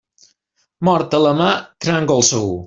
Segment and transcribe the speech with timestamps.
[0.89, 1.51] Mort a la mar,
[1.87, 2.51] tràngol segur.